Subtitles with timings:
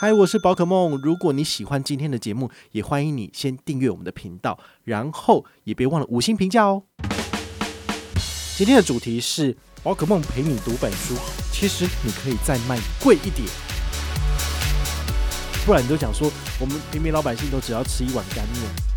[0.00, 0.96] 嗨，我是宝可梦。
[1.02, 6.84] 如果你喜欢今天的节目，也欢迎你先订阅我们的频道，然后也别忘了五星评价哦。
[8.56, 11.16] 今天的主题是宝可梦陪你读本书，
[11.50, 13.48] 其实你可以再卖贵一点，
[15.66, 16.30] 不然你就讲说
[16.60, 18.87] 我们平民老百姓都只要吃一碗干面。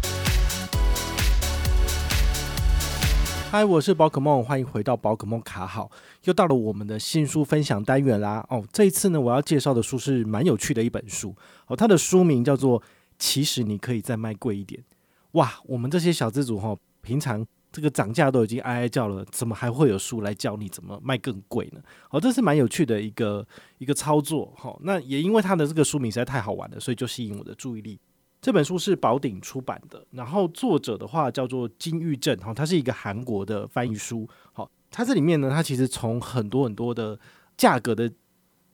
[3.52, 5.92] 嗨，我是宝可梦，欢迎回到宝可梦卡好，
[6.24, 8.46] 又到了我们的新书分享单元啦。
[8.50, 11.36] 哦，这一次呢，我要介绍的书是蛮有趣的一本书
[11.68, 12.80] 哦，它的书名叫做
[13.20, 14.82] 《其实你可以再卖贵一点》。
[15.32, 21.82] 哇，我们这些小资族哈，平常这个涨价都已经哀哀叫了，怎么还会有书来教你怎么卖更贵呢？
[22.12, 23.46] 哦，这是蛮有趣的一个
[23.80, 24.74] 一个操作哈。
[24.84, 28.00] 那也因为它的这个书名实在太好玩了，所以就吸引我的注意力。
[28.42, 37.20] 这本书是宝鼎出版的，然后作者的话叫做金玉正，哈，他是一个韩国的翻译书，好，它这里面呢，它其实从很多很多的
[37.56, 38.12] 价格的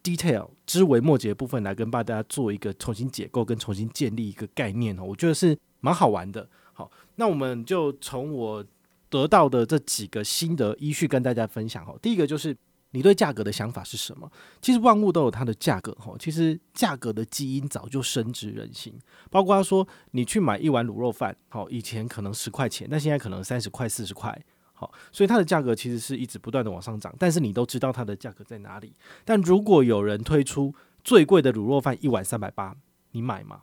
[0.02, 6.48] detail 枝微末节部分来跟大家做一个重新解构跟重新建立一个概念哦，我觉得是蛮好玩的。
[6.72, 8.66] 好，那我们就从我
[9.10, 12.56] 得到的这几个心得依序跟大家分享，哈，第一个就是。
[12.98, 14.28] 你对价格的想法是什么？
[14.60, 16.16] 其实万物都有它的价格哈。
[16.18, 18.98] 其实价格的基因早就深植人心，
[19.30, 24.36] 包括他说你去买一碗卤肉饭，好，以前可能十块钱，但现在可能三十块、四十块，
[24.74, 27.14] 好，所以它的价格其实是一直不断的往上涨。
[27.20, 28.96] 但是你都知道它的价格在哪里。
[29.24, 32.76] 但如果有人推出最贵的卤肉饭一碗三百八，
[33.12, 33.62] 你买吗？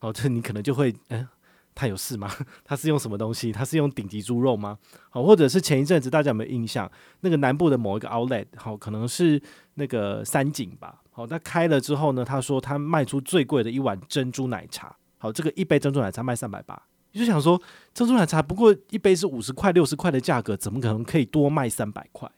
[0.00, 1.26] 哦，这你可能就会嗯。
[1.76, 2.28] 他有事吗？
[2.64, 3.52] 他是用什么东西？
[3.52, 4.78] 他是用顶级猪肉吗？
[5.10, 6.90] 好，或者是前一阵子大家有没有印象？
[7.20, 9.40] 那个南部的某一个 Outlet，好，可能是
[9.74, 11.02] 那个三井吧。
[11.12, 14.96] 好，他开了之后呢，他说他卖出最贵的一碗珍珠奶茶。
[15.18, 16.80] 好，这个一杯珍珠奶茶卖三百八，
[17.12, 17.60] 就想说
[17.92, 22.30] 珍珠奶茶不过一杯是五十块、六十块的价格，怎么可能可以多卖三百块？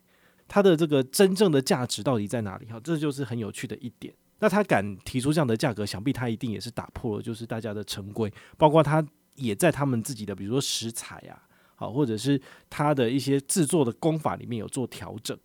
[0.49, 2.67] 它的这个真正的价值到底在哪里？
[2.69, 4.13] 好，这就是很有趣的一点。
[4.41, 9.01] 那他敢提出这样的价格，想必他一定也是打破了就是大家的陈规，包括他。
[9.39, 11.41] 也在他们自己的，比如说食材啊，
[11.75, 15.37] 好，或者是他的一些制作的功法里面有做调整。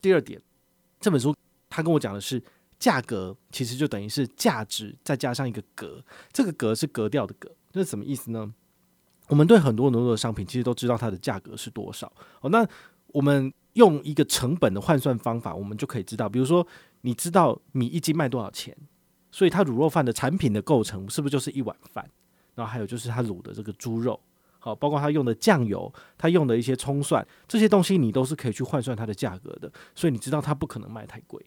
[0.00, 0.40] 第二点，
[1.00, 1.34] 这本书
[1.68, 2.42] 他跟我讲的是
[2.78, 8.52] 价格，其实就等于是价值再加上一个格，这个格是格调的格，这是什么意思呢？
[9.28, 12.66] 我们对很多很多的商品其实都知道它的价格是多少哦，那
[13.06, 16.66] 我们用一个成本的换算方法，我们就可以知道，比如说
[17.02, 18.76] 你知道米一斤卖多少钱，
[19.30, 22.10] 所以它卤肉饭的产品的构成是不是就是一碗饭？
[22.54, 24.20] 然后还有就是他卤的这个猪肉，
[24.58, 31.44] 好，包括他用的酱油，他用的一些葱蒜，这些东西你都是可以去换算它的价格的，所以你知道他不可能卖太贵。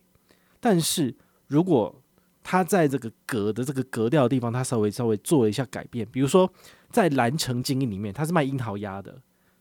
[0.60, 1.16] 但是
[1.48, 2.02] 如果
[2.44, 6.52] 他在这个格的这个格调的地方，他稍微稍微做了一下改变，比如说
[6.90, 9.12] 在蓝城精英里面，他是卖樱桃鸭的，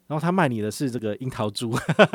[0.06, 1.72] 然后他卖你的是这个樱桃猪，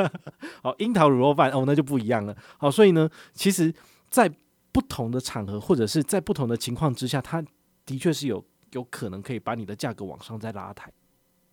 [0.63, 2.35] 好，樱桃卤肉饭哦，那就不一样了。
[2.57, 3.73] 好，所以呢，其实，
[4.09, 4.31] 在
[4.71, 7.43] 不同的场合或者是在不同的情况之下，他
[7.85, 8.43] 的确是有。
[8.71, 10.91] 有可能可以把你的价格往上再拉抬，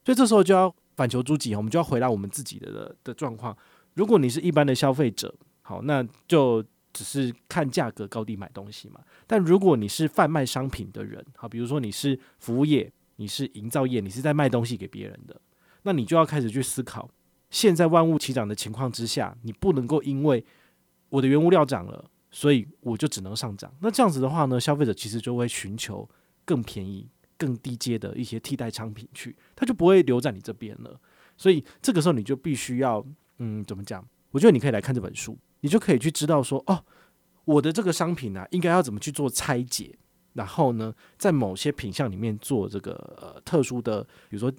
[0.04, 3.56] 所以这时候就要反求诸己，我们就要回来我们自己的的状况。
[3.94, 6.62] 如果你是一般的消费者，好，那就
[6.92, 9.00] 只是看价格高低买东西嘛。
[9.26, 15.40] 但如果你是贩卖商品的人，好，比如说你是服务业，你是营造业，你是在卖东西给别人的，
[15.82, 17.08] 那你就要开始去思考，
[17.50, 20.44] 现在万物齐涨的情况之下，你不能够因为
[21.08, 23.72] 我的原物料涨了，所以我就只能上涨。
[23.80, 26.08] 那这样子的话呢，消费者其实就会寻求。
[26.46, 30.98] 更便宜、更低阶的一些替代商品去，他就不会留在你这边了。
[31.36, 33.04] 所以这个时候你就必须要，
[33.40, 34.02] 嗯，怎么讲？
[34.30, 36.82] 我觉得你可以来看这本书，你就可以去知道说，哦，
[37.44, 39.98] 我的这个商品啊，应该要怎么去做拆解，
[40.34, 44.50] 然后呢，在某些品项里面做这个呃特殊的，比如说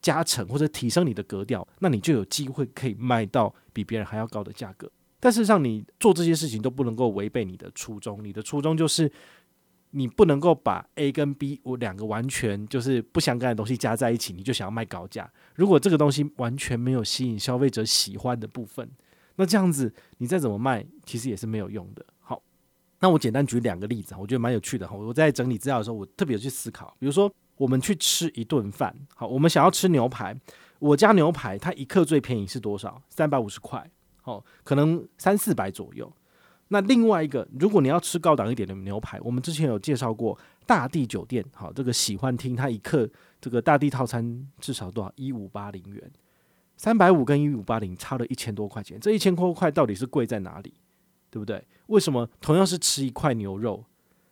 [0.00, 4.90] 加成或者提升你的格调，那你就有机会可以卖到比别人还要高的价格。
[5.20, 9.10] 但事实上，你做这些事情都不能够违背你的初衷，你的初衷就是。
[9.96, 15.30] 你不能够把 A 跟 B 我两个完全就是不相干的东西加在一起，你就想要卖高价。
[15.54, 18.90] 如果这个东西完全没有吸引消费者喜欢的部分，
[19.36, 22.04] 那这样子你再怎么卖，其实也是没有用的。
[22.18, 22.42] 好，
[22.98, 24.96] 那我简单举两个例子，我觉得蛮有趣的哈。
[24.96, 30.36] 我在整理资料的时候，我特别去思考，比如说我们去吃一顿饭，好，我们想要吃牛排，
[30.80, 33.00] 我家牛排它一克最便宜是多少？
[33.08, 33.88] 三百五十块，
[34.22, 36.12] 好，可能三四百左右。
[36.68, 43.08] 那另外一个，如果你要吃高档一点的牛排，我们之前有介绍过大地酒店，好，这个喜欢听它一客
[43.40, 45.12] 这个大地套餐至少多少？
[45.16, 46.10] 一五八零元，
[46.76, 50.72] 三百五跟一五八零差了一千多块钱，这一千多块到底是贵在哪里？
[51.30, 51.62] 对不对？
[51.88, 53.84] 为什么同样是吃一块牛肉，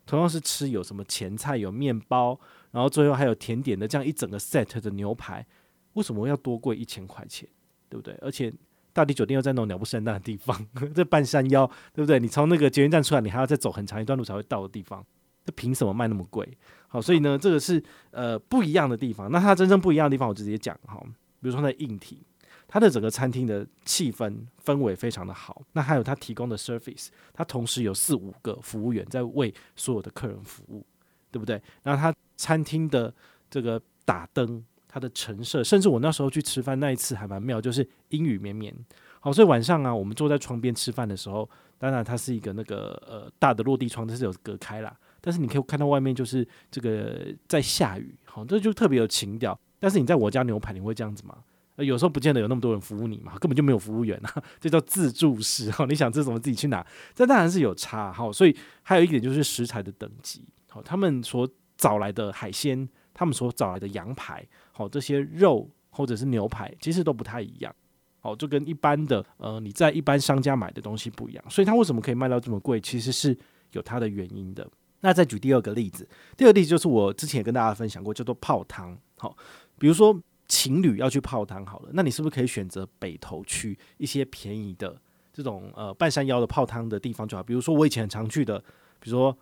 [0.07, 2.41] 同样是吃有什么前菜、有面包，
[2.71, 5.47] 然后最后还有甜点的这样一整个 set 的牛排，
[5.93, 7.47] 为什么要多贵一千块钱？
[7.91, 8.15] 对不对？
[8.23, 8.53] 而且。
[8.93, 12.21] 大地酒店又在那种鸟不生蛋的地方， 这半山腰，对不对？
[12.21, 15.05] 你从那个捷运站出来，你还要再走很长一段路才会到的地方。
[15.45, 16.49] 这凭什么卖那么贵？
[16.87, 19.29] 好，所以呢，这个是呃不一样的地方。
[19.33, 21.03] 那它真正不一样的地方，我直接讲哈。
[21.41, 22.23] 比如说它的硬体，
[22.69, 25.61] 它的整个餐厅的气氛氛围非常的好。
[25.73, 30.87] 那还有它提供的 service，它同时有四五个服务员在为所有的客人服务，
[31.33, 31.61] 对不对？
[31.83, 33.13] 然后它餐厅的
[33.51, 38.75] 这个打灯，它的陈设，甚至我那时候去吃饭那一次还蛮妙，就是阴雨绵绵。
[39.21, 41.49] 好，所以晚上啊，我们坐在窗边吃饭的时候，
[41.79, 44.95] 当然它是一个那个呃大的落地窗，它是有隔开啦。
[45.23, 49.59] 但是你可以看到外面就是这个在下雨，好，这就特别有情调。
[49.81, 51.39] 但是你在我家牛排，你会这样子吗？
[51.77, 55.71] 有时候不见得有那么多人服务你嘛，根本就没有服务员啊， 这叫自助式。
[55.71, 56.87] 好，你想这怎么自己去拿？
[57.15, 58.13] 这当然是有差。
[58.13, 60.45] 好，所以还有一点就是食材的等级。
[60.69, 64.47] 好，他们所找来的海鲜，他们所找来的羊排，
[64.83, 67.73] 好，这些肉或者是牛排，其实都不太一样。
[68.19, 71.45] 好，就跟一般的呃你在一般商家买的东西不一样。
[71.49, 72.81] 所以它为什么可以卖到这么贵？
[72.81, 73.37] 其实是
[73.73, 74.69] 有它的原因的。
[75.01, 78.99] 那再举第二个例子，第二个例子就是我之前也跟大家分享过，叫做泡汤。
[79.19, 79.37] 好，
[79.79, 85.01] 比如说情侣要去泡汤，好了，那你是不是可以选择北投区一些便宜的
[85.33, 87.43] 这种呃半山腰的泡汤的地方就好？
[87.43, 88.59] 比如说我以前很常去的，
[89.01, 89.37] 比如说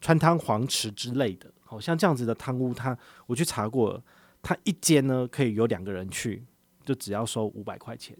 [0.00, 2.96] 川汤黄池之类的，好像这样子的汤屋，它
[3.26, 4.02] 我去查过，
[4.44, 6.44] 它一间呢可以有两个人去，
[6.84, 8.16] 就只要收五百块钱。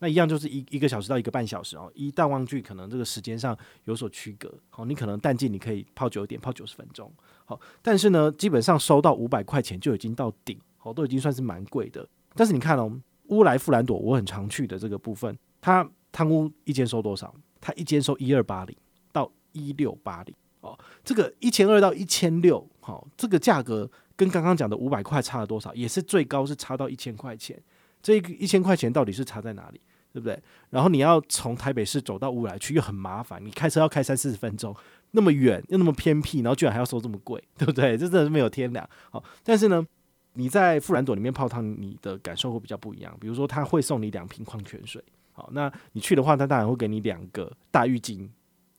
[0.00, 7.12] 那一样就是一一个小时到一个半小时哦，一淡旺季可能这个时间上有所区隔，好，你可能淡季你可以泡久一点，泡九十分钟，
[7.44, 12.06] 好，但是呢，基本上收到五百块钱就已经到顶，好，都已经算是蛮贵的。
[12.34, 17.34] 但是你看哦，乌来富兰朵我很常去的这个部分，它汤屋一间收多少？
[17.60, 18.76] 它一间收一二八零
[19.10, 25.72] 到一六八零，哦，这个一千二到一千六，好，这个价格跟刚刚讲的五百块差了多少？
[25.74, 27.58] 也是最高是差到一千块钱。
[28.02, 29.80] 这个一千块钱到底是差在哪里，
[30.12, 30.36] 对不对？
[30.70, 34.74] 然后你要从台北市走到乌来去又很麻烦，你开车要开三四十分钟，
[35.12, 37.96] 那么远又那么偏僻，然后居然还要收这么贵，对不对？
[37.96, 38.88] 这真的是没有天良。
[39.10, 39.86] 好，但是呢，
[40.34, 43.16] 你在富兰朵里面泡汤，你的感受会比较不一样。
[43.20, 45.02] 比如说，他会送你两瓶矿泉水。
[45.32, 48.28] 好，那你去的话，他当然会给你两个大浴巾。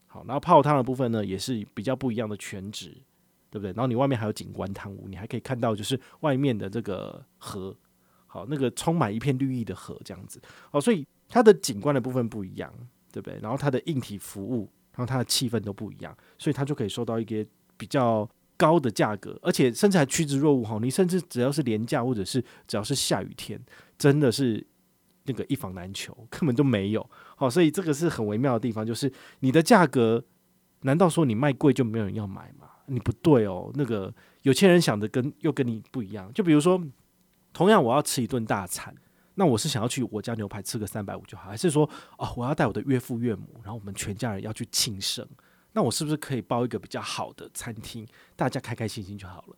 [0.08, 2.96] 好，然后泡汤的部分呢，也是比较不一样的全职，
[3.50, 3.72] 对不对？
[3.74, 7.76] 然后你外面还有景观汤屋，你还可以看到就是外面的这个河。
[8.32, 12.72] 好，那个充满一片绿意的河这样子，好，所以它的景观的部分不一样，
[13.12, 13.40] 对不对？
[13.42, 17.44] 然后它的硬体服务，然后它的气氛都不一样，所以它就可以收到一个
[17.76, 20.78] 比较高的价格，而且甚至还趋之若鹜哈。
[20.80, 23.60] 你甚至只要是廉价或者是只要是下雨天，
[23.98, 24.64] 真的是
[25.24, 27.10] 那个一房难求，根本就没有。
[27.36, 30.24] 好，所以这个是很微妙的地方，就是你的价格，
[30.82, 32.70] 难道说你卖贵就没有人要买吗？
[32.90, 36.82] 你不对哦，那个有钱人想的跟又跟你不一样，就比如说。
[37.52, 38.94] 同样，我要吃一顿大餐，
[39.34, 41.84] 那我是想要去我家牛排吃个三百五就好，还是说
[42.20, 45.28] 哦，我要带我的岳父岳母，然后我们全家人要去庆生，
[45.74, 49.56] 那我是不是可以包一个比较好的餐厅，大家开开心心就好了？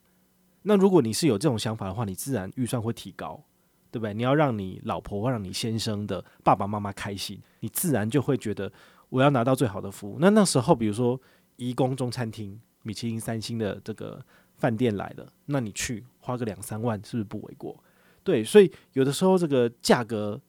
[0.62, 3.44] 那如果你是有这种想法的话，你自然预算会提高，
[3.92, 4.13] 对不对？
[4.13, 8.72] 你要让你老婆或让你先生的爸爸妈妈开心，你自然就会觉得
[9.10, 10.18] 我要拿到最好的服务。
[10.18, 11.19] 那那时候，比如说
[11.57, 14.24] 颐宫中餐厅、米其林三星的这个。
[14.57, 17.75] 饭店来了，那你去花个两三万，是不是不为过？
[18.24, 20.39] 对，所以有的时候这个价格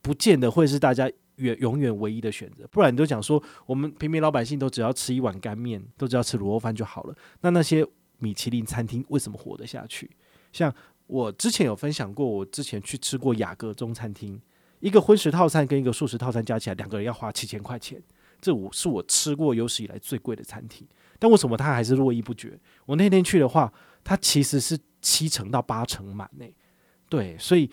[0.00, 2.66] 不见得会是大家远永远唯一的选择。
[2.68, 7.14] 不然你就讲说，我们平民老百姓都只要吃一碗干面，都只要吃卤肉饭就好了。
[7.42, 10.10] 那那些米其林餐厅为什么活得下去？
[10.50, 10.74] 像
[11.06, 14.40] 我之前有分享过，我之前去吃过雅阁中餐厅，
[14.80, 18.02] 一个荤食套餐跟一个素食套餐加起来，两个人要花七千块钱，
[18.44, 20.86] 这我是我吃过有史以来最贵的餐厅。
[21.18, 22.60] 但为什么他还是络绎不绝？
[22.84, 23.72] 我那天去的话，
[24.02, 26.44] 它其实是七成到八成满呢。
[27.08, 27.70] 对，所以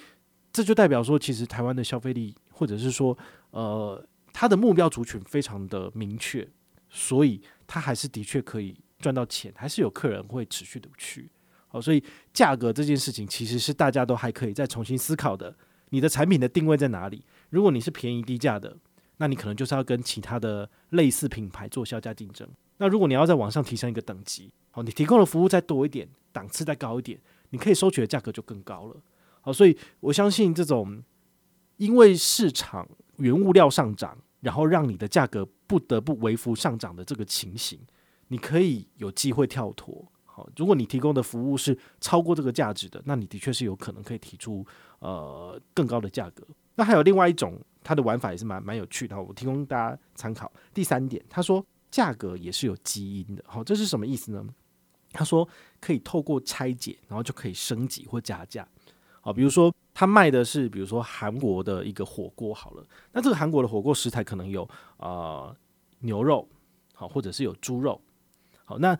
[0.54, 3.18] 这就代表说，其实台湾的消费力，或者是说，
[3.50, 4.02] 呃，
[4.32, 6.48] 它的目标族群非常的明确，
[6.90, 11.30] 所以它还是的确可以赚到钱，还是有客人会持续的去。
[11.68, 12.02] 好，所以
[12.32, 15.54] 价格这件事情其实是大家都还可以再重新思考的。
[15.90, 17.26] 你的产品的定位在哪里？
[17.50, 18.78] 如果你是便宜低价的，
[19.22, 22.48] 那你可能就是要跟其他的类似品牌做销价竞争。
[22.78, 27.20] 那如果你要在网上提升一个等级，好，你提供的服务再多一点，档次再高一点，
[27.52, 28.96] 你可以收取的价格就更高了。
[29.42, 31.04] 好，所以我相信这种
[31.78, 37.80] 因为市场原物料上涨，然后让你的价格不得不微幅上涨的这个情形，
[38.30, 40.04] 你可以有机会跳脱。
[40.26, 44.66] 好，如果你提供的服务是超过这个价值的，那你的确是有可能可以提出
[44.98, 46.44] 呃更高的价格。
[46.74, 50.52] 那还有另外一种，它的玩法也是蛮蛮有趣的，我提供大家参考。
[50.74, 51.66] 第三点，他说。
[51.92, 54.42] 价格也是有基因的，好，这是什么意思呢？
[55.12, 55.46] 他说
[55.82, 58.66] 可以透过拆解，然后就可以升级或加价。
[59.20, 64.66] 好，比如说他卖的是，比如说韩国的一个火锅，好了，那这个韩国的火锅食材可能有
[65.00, 65.54] 呃
[66.00, 66.48] 牛肉，
[66.94, 68.02] 好，或者是有猪肉，
[68.64, 68.98] 好，那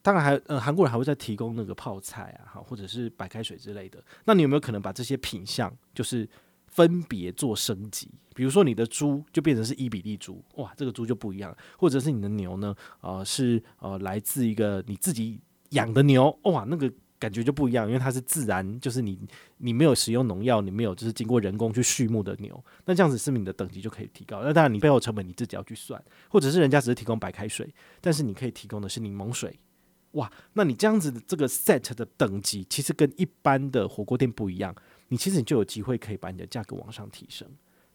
[0.00, 4.00] 当然还呃，韩国人还会再提供那个泡菜啊，好，或者是白开水之类的。
[4.24, 6.28] 那你有没有可能把这些品相就是
[6.70, 8.08] 分别做升级？
[8.34, 19.18] 比如说你的猪就变成是伊比利猪，哇，这个猪就不一样；或者是你的牛呢，呃，是呃来自一个你自己养的牛，哇，那个感觉就不一样，因为它是自然，就是你
[19.58, 24.40] 你没有使用农药，你没有就是经过人工去畜牧的牛，那这样子是不是你的等级就可以提高？
[24.42, 27.68] 那当然你背后成本你自己要去算，或者是人家只是提供白开水，
[28.00, 29.58] 但是你可以提供的是柠檬水。
[30.12, 34.74] 哇，那你这样子的这个 set 的等级，其实跟一般的火锅店不一样。
[35.10, 37.46] 你其实你就有机会可以把你的价格往上提升。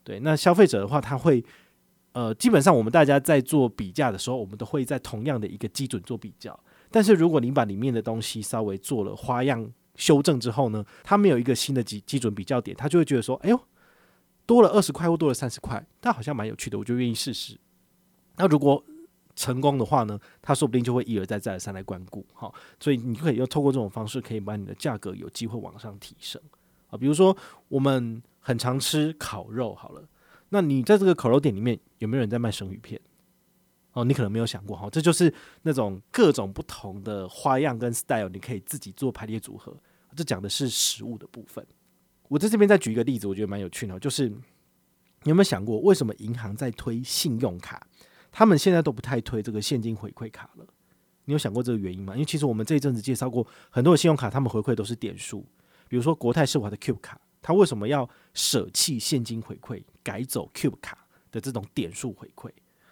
[0.04, 1.44] 对，那消费者的话，他会
[2.12, 6.58] 呃，基本上我们大家在做比价的时候，我们都会在同样的一个基准做比较。
[6.92, 13.60] 但是如果你把里面的东西稍微做了花样修正之后呢，他没有一个新的基基准比较点，他就会觉得说，哎呦，
[14.46, 17.60] 多了二十块或多了三十块，但好像蛮有趣的，我就愿意试试。
[18.38, 18.84] 那如果
[19.36, 26.42] 成功的话呢，他说不定就会一而再再而三来光顾，好，所以你可以要透过这种方式，可以把你的价格有机会往上提升
[26.88, 26.98] 啊。
[26.98, 27.36] 比如说
[27.68, 30.08] 我们很常吃烤肉，好了，
[30.50, 33.00] 那你在这个烤肉店里面有没有人在卖生鱼片？
[33.94, 39.76] 哦，你可能没有想过哈，这就是那种各种不同的花样跟 style，你可以自己做排列组合。
[40.16, 41.66] 这讲的是食物的部分。
[42.28, 47.86] 我在这边再举一个例子，我觉得蛮有趣的，就是你有没有想过，为什么银行在推信用卡？
[48.32, 50.66] 他们现在都不太推这个现金回馈卡了，
[51.24, 52.14] 你有想过这个原因吗？
[52.14, 55.46] 因为其实我们这一阵子介绍过很多的信用卡，他们回馈都是点数，
[55.88, 62.50] 比如说国泰世华的 Cube 卡，它为什么要舍弃现金回馈，改走 Cube 卡的这种点数回馈？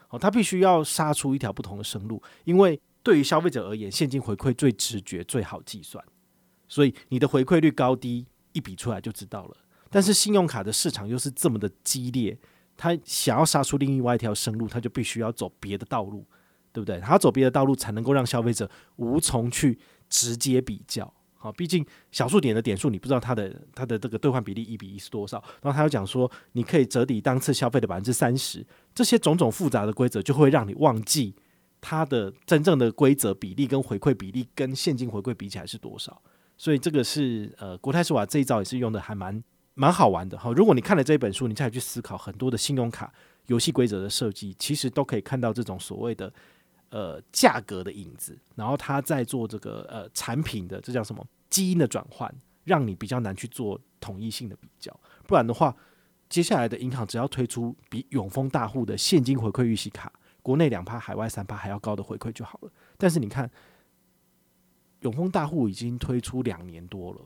[0.09, 6.03] 哦，它必须要杀出一条不同的生路，因为对于消费者而言，现金回馈最直觉、最好计算，
[6.67, 9.57] 所以你的回馈率高低一比出来就知道了。
[9.89, 12.37] 但是信用卡的市场又是这么的激烈。
[12.75, 16.25] 他想要杀出另外一条生路，他就必须要走别的道路，
[16.71, 16.99] 对不对？
[16.99, 19.77] 他走别的道路，才能够让消费者无从去
[20.09, 21.13] 直接比较。
[21.43, 25.43] 好，毕竟小数点的点数，你不知道它的它的这个兑换比例一比一是多少。
[25.61, 31.35] 然后他又讲说，你可以折抵当次消费的百分之三十，这些种种复杂的规则，就会让你忘记
[31.81, 36.21] 它的真正的规则比例跟回馈比例跟现金回馈比起来是多少。
[36.57, 39.43] 所以这个是呃，国泰世华这一招也是用的还蛮。
[39.75, 40.51] 蛮好玩的哈！
[40.51, 43.11] 如果你看了这一本书，你再去思考很多的信用卡
[43.47, 46.31] 游戏规则的设计，其实都可以看到这种所谓的
[46.93, 48.37] 呃价格的影子。
[48.53, 52.31] 然后他在做这个呃产品的这叫什么基因的转换，
[52.63, 54.95] 让你比较难去做统一性的比较。
[55.25, 55.75] 不然的话，
[56.29, 62.71] 接下来的银行只要推出比永丰大户的现金回馈预习卡，国内两趴、海外三趴还要高的回馈就好了。
[62.97, 63.49] 但是你看，
[64.99, 67.21] 永丰大户已经推出两年多了，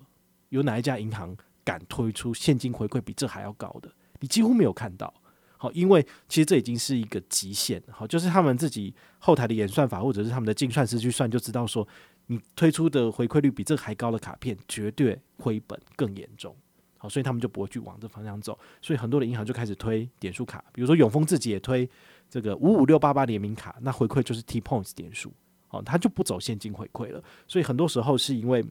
[0.49, 5.13] 有哪一家银行敢推出现金回馈比这还要高的，你几乎没有看到。
[5.57, 7.81] 好，因为其实这已经是一个极限。
[7.89, 11.87] 好，就是他们自己后台的演算法，或者是他们的精算师去算，就知道说，
[12.27, 16.55] 你推出的回馈率比这还高的卡片，绝对亏本更严重。
[16.97, 18.57] 好，所以他们就不会去往这方向走。
[18.81, 21.89] 所以很多的银行就开始推点数卡，比如说永丰自己也推
[22.29, 25.33] 这个五五六八八联名卡，那回馈就是 T Points 点数。
[25.67, 27.23] 好，他就不走现金回馈了。
[27.47, 28.63] 所以很多时候是因为。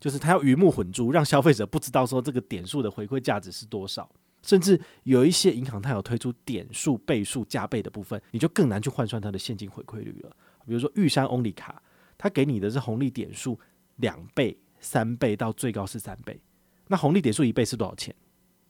[0.00, 4.10] 就是他要鱼目混珠，让消费者不知道说这个点数的回馈价值是多少，
[4.42, 10.36] 甚至有一些银行它有推出点数倍数加倍的部分，你就更难去换算它的现金回馈率了。
[10.66, 11.82] 比如说玉山 Only 卡，
[12.18, 13.58] 它给你的是红利点数
[13.96, 16.40] 两倍、三倍到最高是三倍，
[16.88, 18.14] 那红利点数一倍是多少钱？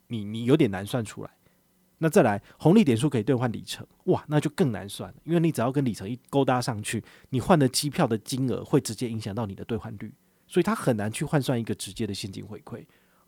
[0.09, 1.31] 你你有点难算出来。
[1.99, 10.13] 那再来红利点数可以兑换里程，哇，那就更难算了，因为你只要跟里程一勾搭上去，你换的机票的金额会直接影响到你的兑换率。
[10.49, 12.85] 所以它很难去换算一个直接的现金回馈，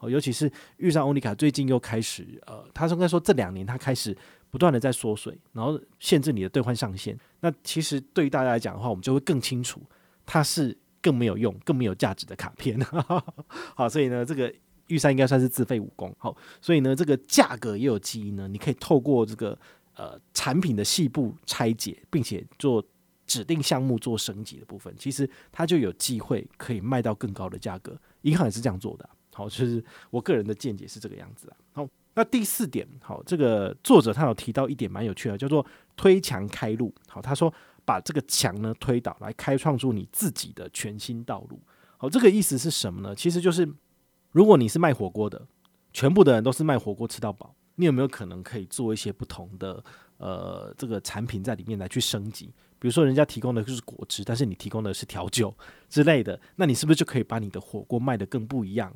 [0.08, 4.16] 尤其是遇上欧尼卡最近又开始，呃，他应该说这两年他开始
[4.50, 7.18] 不断的在缩水，然后限制你的兑换上限。
[7.40, 9.80] 那其实对于大家来讲的话，我们就会更清楚，
[10.24, 12.78] 它是更没有用、更没有价值的卡片。
[13.74, 14.52] 好，所以呢，这个
[14.86, 16.14] 预算应该算是自废武功。
[16.18, 19.58] 好，所以呢，这个价格也有基因呢，你可以透过这个
[19.96, 22.84] 呃产品的细部拆解，并且做。
[23.26, 27.98] 指定项目做升级的部分，其实它就有机会可以卖到更高的价格。
[28.20, 31.56] 银行也是这样做的，好，就是我个人的见解是这个样子啊。
[31.72, 36.94] 好，那第四点，好，这个作者他有提到一点蛮有趣的，叫做推墙开路。
[37.08, 37.52] 好，他说
[37.84, 41.60] 把这个墙呢推倒，来开创出你自己的全新道路。
[41.96, 43.14] 好，这个意思是什么呢？
[43.14, 43.68] 其实就是
[44.30, 45.46] 如果你是卖火锅的，
[45.92, 49.84] 全部的人都是卖火锅吃到饱，你有没有可能可以做一些不同的
[50.18, 52.52] 呃这个产品在里面来去升级？
[52.80, 55.54] 比如说，人家提供的就是果汁，但是你提供的是调酒
[55.88, 58.92] 之类的，那你是不是就可以把你的火锅卖得更不一样，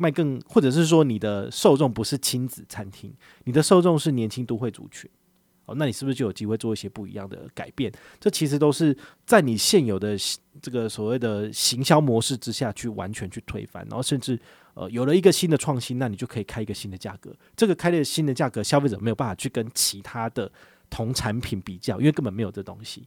[0.00, 3.12] 卖更，或者是说你的受众不是亲子餐厅，
[3.44, 5.08] 你的受众是年轻都会族群，
[5.66, 7.92] 哦，那你是不是就有机会做一些不一样的改变？
[8.18, 10.16] 这其实都是在你现有的
[10.62, 14.40] 这个所谓的行销模式之下去完全去推翻，然后甚至
[14.72, 17.34] 呃有了一个新的创新，那你就可以开一个新的价格。
[17.54, 20.50] 这个开的新的价格，消费者没有办法去跟其他的
[20.88, 23.06] 同产品比较，因为根本没有这东西，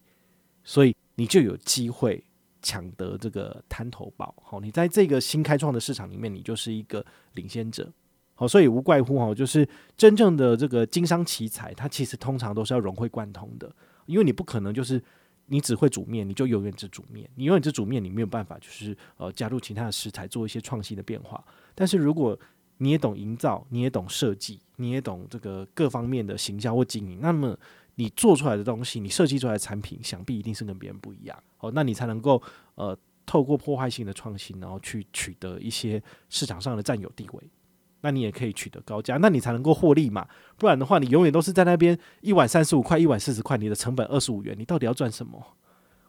[0.63, 2.23] 所以你就有机会
[2.63, 4.33] 抢得这个滩头堡。
[4.41, 7.91] 好，你在这个新开创的市场里面，你就是一个领先者。
[8.33, 13.71] 好，所以无怪乎哈，就是真正的这个经商奇才，它其实通常都是要融会贯通的，
[14.07, 14.99] 因为你不可能就是
[15.45, 21.45] 你只会煮面，你就永远只煮面，你永远只煮面，你没有办法就是呃加入其他的食材做一些创新的变化。
[21.75, 22.37] 但是如果
[22.77, 27.55] 你也懂营造，你也懂设计，你也懂这个各方面的行销或经营，那么
[27.95, 31.43] 你做出来的东西，你设计出来的产品，想必一定是跟别人不一样。
[31.57, 32.41] 好，那你才能够
[32.75, 37.43] 呃透过破坏性的创新，然后去取得一些市场上的占有地位。
[38.01, 40.27] 那你也可以取得高价，那你才能够获利嘛。
[40.57, 45.41] 不然的话，你永远都是在那边一碗三十五块，一碗四十块，你的成本二十五元，你到底要赚什么？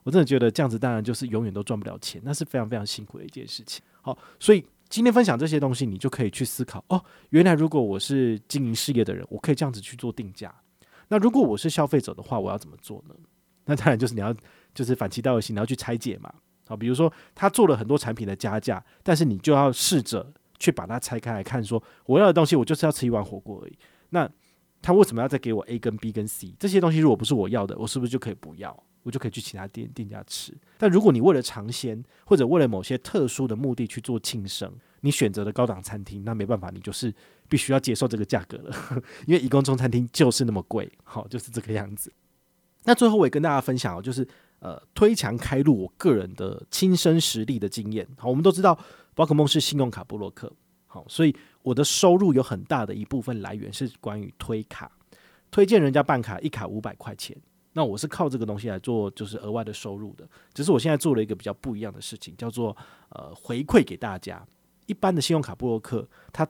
[0.03, 3.81] 我真的觉得这样子当然就是永远都赚不了钱，那是非常非常辛苦的一件事情。
[4.03, 10.53] 好，所以今天分享这些东西，你就可以去思考哦，原来如果我是经营事业的人，我可以这样子去做定价。
[11.08, 13.14] 那如果我是消费者的话，我要怎么做呢？
[13.64, 14.34] 那当然就是你要
[14.75, 16.32] 就是反其道而行，你要去拆解嘛。
[16.66, 20.32] 好，比如说他做了很多产品的加价，但是你就要试着。
[20.56, 23.76] 去把它拆开来看，说我要的东西，我就是要吃一碗火锅而已。
[24.11, 24.30] 那
[24.80, 26.99] 他为什么要再给我 A 跟 B 跟 C 这些东西？
[27.00, 28.82] 如果不是我要的，我是不是就可以不要？
[29.02, 30.56] 我就可以去其他店店家吃。
[30.78, 37.12] 但如果你为了尝鲜，或者为了某些特殊的目的去做庆生，你选择的高档餐厅，那没办法，你就是
[37.48, 38.74] 必须要接受这个价格了，
[39.26, 40.90] 因为一宫中餐厅就是那么贵。
[41.04, 42.12] 好，就是这个样子。
[42.84, 44.26] 那最后我也跟大家分享哦，就是
[44.58, 48.06] 呃推墙开路，我个人的亲身实力的经验。
[48.16, 48.78] 好，我们都知道。
[49.16, 50.52] 宝可梦是信用卡布洛克，
[50.86, 51.32] 好，所以
[51.62, 54.90] 我的收入有很大的一部分来源是关于推卡，
[55.52, 57.36] 推荐人家办卡，一卡五百块钱，
[57.74, 60.28] 那我是靠这个东西来做，就是额外的收入的。
[60.52, 62.76] 只是我现在做了一个比较不一样的事情，叫做
[63.10, 64.44] 呃回馈给大家。
[64.87, 66.44] 一般的信用卡布洛克，它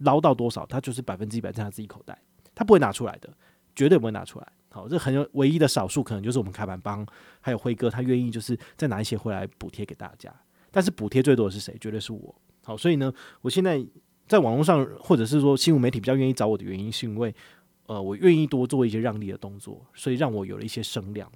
[0.00, 2.18] 捞到多少，他就是百分之一百在他自己口袋，
[2.54, 3.32] 他不会拿出来的，
[3.74, 4.46] 绝对不会拿出来。
[4.68, 7.04] 好，这很有唯一的少数，可能就是我们开板帮
[7.40, 10.32] 还有辉哥，他愿意就是再拿一些回来补贴给大家。
[10.70, 11.76] 但是补贴最多的是谁？
[11.80, 12.34] 绝对是我。
[12.62, 13.84] 好，所以呢，我现在
[14.28, 17.34] 在网络上，或者是说新闻媒体比较愿意找我的原因，是因为
[17.86, 21.28] 呃，我愿意多做一些让利的动作，所以让我有了一些声量。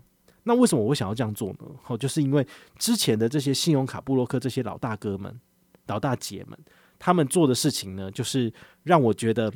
[0.44, 1.66] 那为什么我会想要这样做呢？
[1.82, 2.46] 好，就是因为
[2.78, 5.40] 之前的这些信用卡布洛克这些老大哥们、
[5.86, 6.56] 老大姐们，
[6.98, 8.52] 他们做的事情呢，就是
[8.82, 9.52] 让我觉得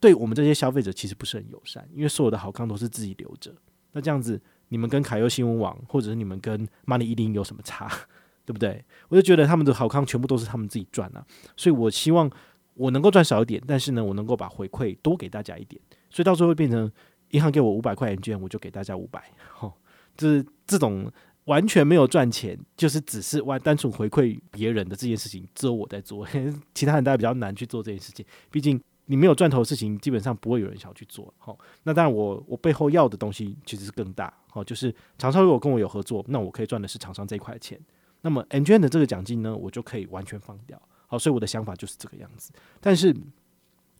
[0.00, 3.54] 对我们这些消费者其实不是很友善，因为所有的好康都是自己留着。
[3.92, 7.90] 那这样子，你们跟凯优新闻网，或者是你们跟 money 10有什么差？
[8.44, 8.84] 对不对？
[9.08, 11.24] 我就觉得他们的好康全部都是他们自己赚啊，
[11.56, 12.28] 所以我希望
[12.74, 16.90] 我能够赚少一点，但是呢，我能够把回馈多给大家一点，所以到时候会变成
[17.30, 19.72] 银行给我五百块钱券，我就给大家五百，吼，
[20.16, 21.08] 就是这种
[21.44, 26.26] 完全没有赚钱，就是只是完单纯回馈别人的这件事情，只有我在做，
[26.74, 37.80] 其他人大家比较难去做这件事情，毕竟你没有赚头的事情，基本上不会有人想要去做，好，那当然我我背后要的东西其实是更大，好，就是厂商如果跟我有合作，那我可以赚的是厂商这一块钱。
[38.24, 40.80] 那么 MGM 的这个奖金呢，我就可以完全放掉。
[41.08, 42.52] 好，所以我的想法就是这个样子。
[42.80, 43.12] 但是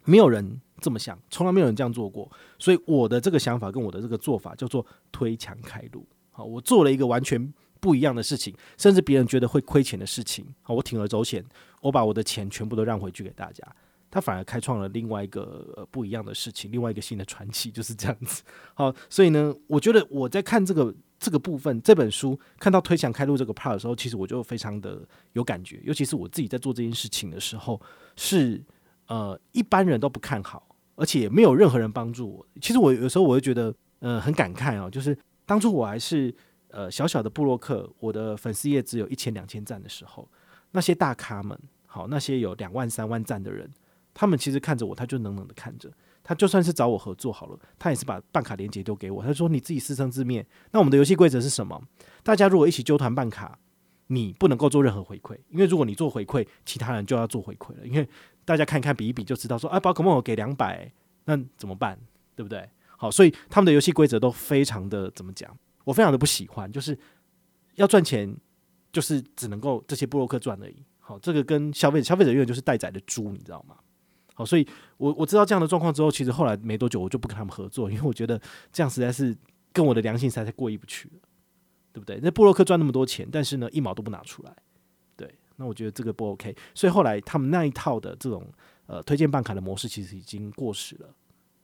[0.05, 2.31] 没有人这么想，从来没有人这样做过。
[2.57, 6.07] 所以我的这个想法跟我的这个做法叫做推墙开路。
[6.45, 10.45] 我做了一个完全不一样的事情，甚至别人觉得会亏钱的事情。
[10.63, 11.45] 好，我铤而走险，
[11.81, 13.67] 我把我的钱全部都让回去给大家。
[14.11, 18.43] 他反而开创了另外一个呃不一样的事情，另外一个新的传奇，就是这样子。
[18.75, 20.95] 好，所以呢，我觉得我在看这个。
[21.25, 25.81] 这个部分，这本书看到推墙开路这个 part 的时候，其实我就非常的有感觉。
[25.85, 27.81] 尤其是我自己在做这件事情的时候，
[28.17, 28.61] 是
[29.07, 32.47] 呃一般人都不看好，而且没有任何人帮助我。
[32.61, 36.35] 其实我有时候我会觉得，呃，很感慨哦，就是当初我还是
[36.69, 40.29] 呃小小的布洛克，我的粉丝页只有一千两千赞的时候，
[40.71, 43.71] 那些大咖们，好，那些有两万三万赞的人，
[44.15, 45.91] 他们其实看着我，他就冷冷的看着。
[46.25, 49.21] 他就算是找我合作好了，他也是把办卡链接丢给我。
[49.25, 51.83] 他说：“你自己私生自灭。”那我们的游戏规则是什么？
[52.23, 53.59] 大家如果一起揪团办卡，
[54.07, 57.85] 你不能够做任何回馈，因为如果你做回馈，其他人就要做回馈了。
[57.85, 58.09] 因为
[58.45, 60.93] 大家看一看比一比就知道说，说啊，宝可梦我给两百，
[61.25, 61.99] 那怎么办？
[62.37, 62.71] 对不对？
[63.03, 65.51] 好，所以他们的游戏规则都非常的怎么讲？
[65.83, 66.97] 我非常的不喜欢，就是
[67.75, 68.33] 要赚钱，
[68.93, 70.77] 就是只能够这些布洛克赚而已。
[71.01, 73.75] 好，这个跟消费者消费者永远就是待宰的猪，你知道吗？
[74.35, 74.65] 好，所以
[74.99, 78.41] 我我知道这样的状况之后，其实后来没多久我就不跟他们合作，因为我觉得
[78.73, 79.37] 这样实在是
[79.73, 81.15] 跟我的良心实在是过意不去了，
[81.93, 82.21] 对不对？
[82.23, 84.57] 那布洛克赚那么多钱，但是呢一毛都不拿出来，
[85.17, 86.55] 对，那我觉得这个不 OK。
[86.73, 88.49] 所以后来他们那一套的这种
[88.87, 91.13] 呃推荐办卡的模式，其实已经过时了，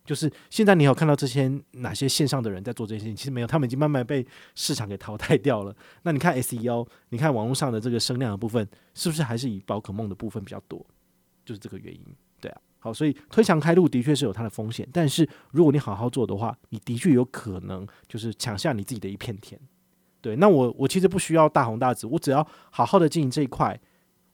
[0.08, 3.14] 就是现在你有看到这些哪些线上的人在做这些事情？
[3.14, 5.76] 其实没有，他们已经慢慢被市场给淘汰掉了。
[6.04, 10.82] 那你看 SEO，你看网络上的这个声量的部分，是不是还是以宝可梦的部分比较多？
[11.44, 12.02] 就是这个原因，
[12.40, 12.60] 对啊。
[12.78, 19.60] 好，所以推墙开路的确是有它的风险，但是如果你好好做的话，你的确有可能就是抢下你自己的一片天。
[20.22, 23.78] 对，那我我其实不需要大红大紫，我只要好好的经营这一块，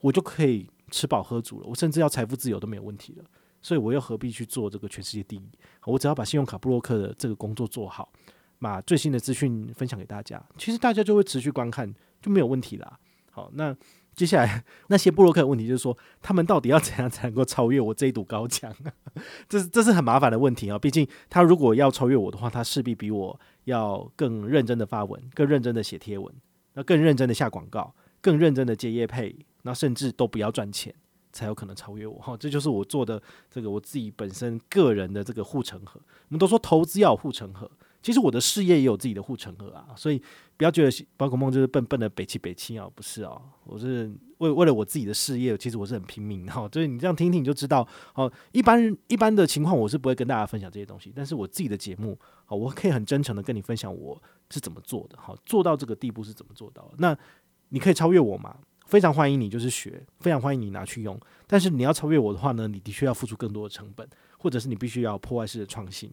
[0.00, 3.24] 我就可以吃饱喝足了，我甚至要财富自由都没有问题了。
[3.64, 5.42] 所以我又何必去做这个全世界第一？
[5.86, 8.12] 我只要把信用卡布洛克的这个工作做好，
[8.58, 12.98] 把最新的资讯分享给大家，其实大家就会持续观看，就没有问题啦。
[13.30, 13.74] 好，那
[14.14, 18.70] 接下来 那些布洛克的问题就是说，他们到底要怎样才能够超越我这一堵高墙？
[19.48, 20.78] 这是这是很麻烦的问题啊！
[20.78, 26.30] 毕竟他如果要超越我的话，他势必比我要更认真的发文，更认真的写贴文，
[26.74, 30.94] 那更认真的下广告，更认真的接业配，那甚至都不要赚钱。
[31.34, 33.20] 才有可能超越我哈，这就是我做的
[33.50, 36.00] 这个我自己本身个人的这个护城河。
[36.28, 37.68] 我们都说投资要有护城河，
[38.00, 39.88] 其实我的事业也有自己的护城河啊。
[39.96, 40.22] 所以
[40.56, 46.68] 不要觉得宝可梦就是笨笨的北七北七啊，不是哦，我是为为了我自己的事业，其实我是很拼命哈。
[46.72, 48.32] 所以你这样听听你就知道哦。
[48.52, 52.16] 一般一般的情况我是不会跟大家分享这些东西，但是我自己的节目
[52.46, 56.88] 啊，我可以很真诚的跟你分享我是怎么做的哈，做到这个地步是怎么做到。
[56.98, 57.16] 那
[57.70, 58.56] 你可以超越我吗？
[58.86, 61.18] 非常欢迎你，就是学，非常欢迎你拿去用。
[61.46, 66.10] 但是你要超越我的话呢，你的确要付出更多的成本，或者是你必须要破坏式的创新，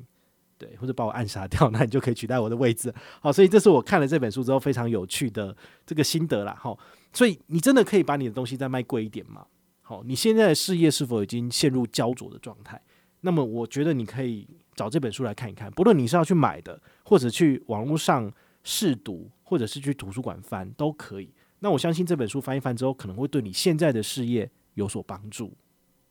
[0.58, 2.94] 对，或者把我暗杀掉，那你就可以取代我的位置。
[3.20, 5.56] 好，所以这是我看了这本书之后非常有趣的
[5.86, 6.56] 这个心得啦。
[6.60, 6.78] 好，
[7.14, 9.46] 所以你真的可以把你的东西再卖贵一点吗？
[9.82, 12.82] 好，你现在的事业是否已经陷入焦灼的状态？
[13.22, 18.32] 那么我觉得你可以找这本书来看一看，不论你是要去买的，或者去网络上
[18.64, 21.34] 试读，或者是去图书馆翻，都可以。
[21.64, 25.54] 那我相信这本书翻一翻之后，可能会对你现在的事业有所帮助。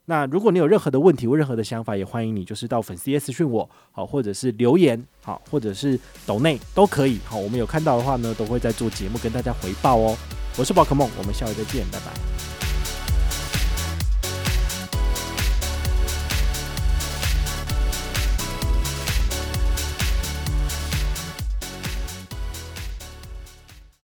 [0.06, 7.18] 那如果你有任何的问题或任何的想法，也欢迎你就是到粉丝页私讯我，好，或者是留言，好，或者是抖内都可以。
[7.24, 10.16] 好，我们有看到的话呢，都会在做节目跟大家回报哦。
[10.58, 12.59] 我是宝可梦，我们下回再见，拜拜。